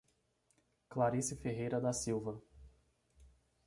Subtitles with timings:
[0.89, 2.41] Clarice Ferreira da Silva